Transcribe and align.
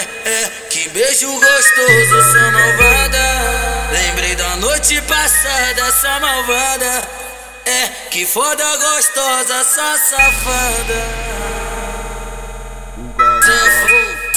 é, 0.00 0.28
é, 0.28 0.50
que 0.70 0.88
beijo 0.88 1.30
gostoso, 1.32 2.32
sua 2.32 2.50
malvada. 2.50 3.90
Lembrei 3.92 4.34
da 4.34 4.56
noite 4.56 5.00
passada, 5.02 5.82
essa 5.82 6.20
malvada. 6.20 7.08
É, 7.66 7.88
que 8.10 8.26
foda 8.26 8.64
gostosa, 8.76 9.64
sua 9.64 9.98
safada. 9.98 11.40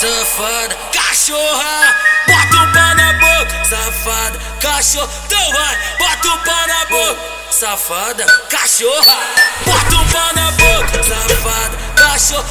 Safada, 0.04 0.76
cachorra, 0.92 1.96
bota 2.28 2.56
o 2.58 2.74
pau 2.74 2.96
na 2.96 3.14
boca, 3.14 3.64
safada, 3.64 4.40
cachorro, 4.60 5.10
então 5.26 5.52
vai, 5.54 5.78
bota 5.98 6.28
o 6.28 6.38
pau 6.40 6.68
na 6.68 6.86
boca, 6.88 7.22
safada, 7.52 8.26
cachorra, 8.50 9.18
bota 9.66 9.96
o 9.96 10.06
pau 10.12 10.34
na 10.36 10.52
boca, 10.52 11.04
safada, 11.04 11.78
cachorro, 11.96 12.46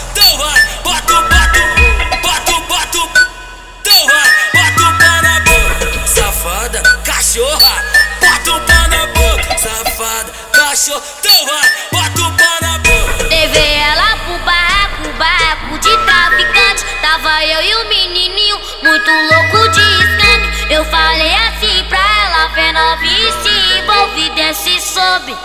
bota 8.42 8.52
o 8.52 8.60
pau 8.60 8.88
na 8.88 9.06
boca, 9.06 9.58
safada, 9.58 10.32
cachorro, 10.52 11.02
então 11.20 11.46
vai, 11.46 11.70
bota 11.92 12.20
o 12.20 12.36
pau 12.36 12.58
na 12.60 12.78
boca. 12.78 13.24
Levei 13.28 13.74
ela 13.74 14.16
pro 14.16 14.38
barraco, 14.44 15.12
barraco 15.16 15.78
de 15.78 15.96
traficante. 16.04 16.84
Tava 17.00 17.44
eu 17.44 17.62
e 17.62 17.74
o 17.74 17.88
menininho, 17.88 18.60
muito 18.82 19.10
louco 19.10 19.68
de 19.70 19.80
skunk. 19.80 20.72
Eu 20.72 20.84
falei 20.86 21.34
assim 21.34 21.84
pra 21.88 21.98
ela, 21.98 22.48
vem 22.48 22.72
novinha 22.72 23.32
se 23.42 23.78
envolve, 23.78 24.30
desce 24.30 24.76
e 24.76 24.80
sobe. 24.80 25.36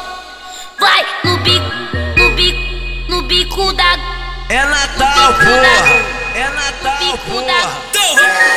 Vai 0.79 1.05
no 1.23 1.37
bico, 1.37 1.71
no 2.17 2.31
bico, 2.31 3.09
no 3.09 3.21
bico 3.23 3.73
da. 3.73 3.97
É 4.49 4.63
Natal, 4.63 5.33
porra! 5.33 6.17
É 6.35 6.49
Natal, 6.49 7.17
porra! 7.17 7.43
Vai. 7.43 7.87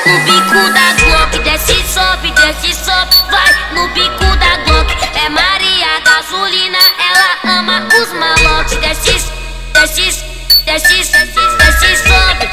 No 0.06 0.18
bico 0.24 0.72
da 0.72 0.92
Glock, 1.04 1.38
desce 1.40 1.72
e 1.72 1.88
sobe, 1.88 2.30
desce 2.30 2.70
e 2.70 2.74
sobe. 2.74 3.19
Vai 3.30 3.54
no 3.74 3.88
bico 3.88 4.24
da 4.36 4.56
Glock, 4.64 4.90
é 5.14 5.28
Maria 5.28 6.00
Gasolina. 6.00 6.78
Ela 7.08 7.58
ama 7.58 7.88
os 8.00 8.12
malotes, 8.12 8.76
desce, 8.78 9.32
desce, 9.72 10.24
desce, 10.64 11.04
desce, 11.58 11.96
sobe. 11.96 12.46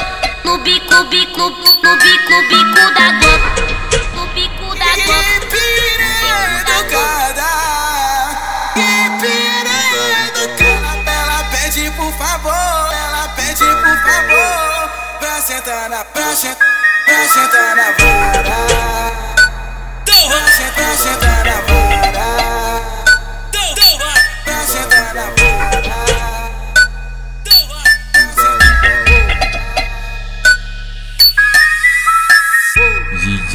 No 0.44 0.58
bico, 0.59 1.03
bico, 1.06 1.50
no 1.84 1.97
bico, 1.97 2.42
bico 2.50 2.94
da 2.94 3.11
Glock. 3.19 3.44
No 4.16 4.25
bico 4.28 4.75
da 4.75 4.86
Glock. 5.06 5.38
Por 11.95 12.14
favor, 12.14 12.94
ela 12.94 13.28
pede 13.36 13.66
por 13.66 13.97
favor, 14.03 14.89
pra 15.19 15.41
sentar 15.41 15.89
na, 15.89 16.03
pra 16.06 16.36
sentar, 16.36 16.67
pra 17.06 17.28
sentar 17.28 17.75
na 17.75 17.91
vara, 17.91 19.17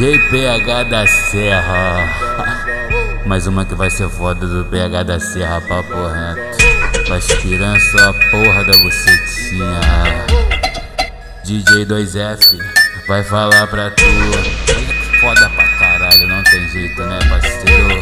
DJ 0.02 0.18
PH 0.18 0.82
da 0.90 1.06
Serra. 1.06 2.08
Mais 3.24 3.46
uma 3.46 3.64
que 3.64 3.72
vai 3.72 3.88
ser 3.88 4.08
foda 4.08 4.48
do 4.48 4.64
PH 4.64 5.04
da 5.04 5.20
Serra, 5.20 5.60
papo 5.60 5.94
reto. 6.08 7.08
Vai 7.08 7.18
aspirando 7.18 7.78
só 7.78 8.10
a 8.10 8.12
porra 8.12 8.64
da 8.64 8.76
bucetinha. 8.78 9.80
DJ 11.44 11.86
2F 11.86 12.58
vai 13.06 13.22
falar 13.22 13.68
pra 13.68 13.92
tu. 13.92 14.02
Foda 15.20 15.48
pra 15.50 15.68
caralho, 15.78 16.26
não 16.26 16.42
tem 16.42 16.68
jeito, 16.70 17.00
né, 17.04 17.20
parceiro? 17.28 18.00